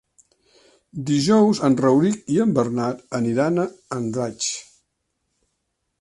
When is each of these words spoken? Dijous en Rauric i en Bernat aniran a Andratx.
Dijous 1.09 1.61
en 1.67 1.75
Rauric 1.85 2.33
i 2.35 2.39
en 2.45 2.55
Bernat 2.57 3.05
aniran 3.21 3.65
a 3.65 3.69
Andratx. 3.99 4.53